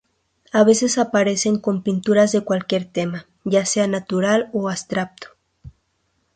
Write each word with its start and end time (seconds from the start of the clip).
A 0.51 0.63
veces 0.63 0.97
aparecen 0.97 1.59
con 1.59 1.83
pinturas 1.83 2.31
de 2.31 2.41
cualquier 2.43 2.85
tema, 2.85 3.27
ya 3.43 3.67
sea 3.67 3.85
natural 3.85 4.49
o 4.51 4.67
abstracto. 4.67 5.27